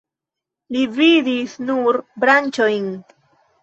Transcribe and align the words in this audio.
Li 0.77 0.85
vidis 0.95 1.55
nur 1.69 2.03
branĉojn. 2.27 2.95